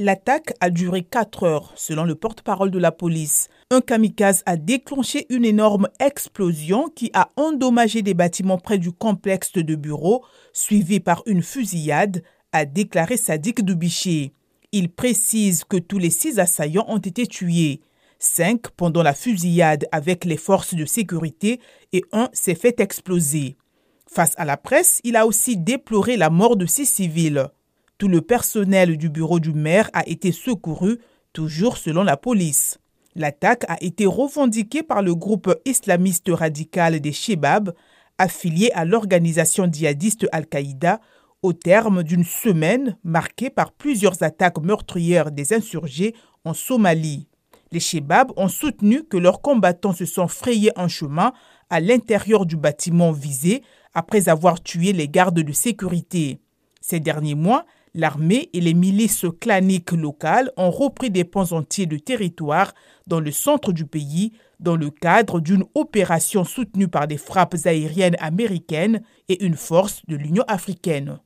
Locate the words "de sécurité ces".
55.40-57.00